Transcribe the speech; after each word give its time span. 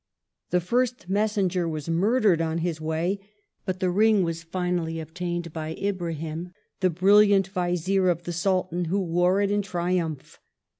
The 0.49 0.59
first 0.61 1.09
messenger 1.09 1.69
was 1.69 1.87
murdered 1.87 2.41
on 2.41 2.57
his 2.65 2.81
way; 2.81 3.19
but 3.67 3.79
the 3.79 3.91
ring 3.91 4.23
was 4.23 4.41
finally 4.41 4.99
obtained 4.99 5.53
by 5.53 5.73
Ibrahim, 5.75 6.53
the 6.79 6.89
brilliant 6.89 7.47
Vizier 7.49 8.09
of 8.09 8.23
the 8.23 8.33
Sultan, 8.33 8.85
who 8.85 8.99
wore 8.99 9.41
it 9.41 9.51
in 9.51 9.61
triumph. 9.61 10.39